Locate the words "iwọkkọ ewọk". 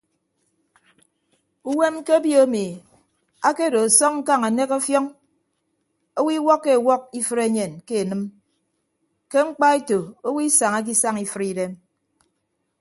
6.37-7.01